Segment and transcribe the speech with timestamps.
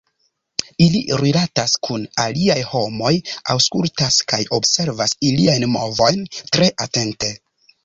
[0.85, 3.13] Ili rilatas kun aliaj homoj,
[3.55, 7.33] aŭskultas kaj observas iliajn movojn tre atente.